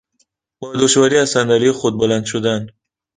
با 0.61 0.73
دشواری 0.73 1.17
از 1.17 1.29
صندلی 1.29 1.71
خود 1.71 1.97
بلند 1.99 2.25
شدن 2.25 2.67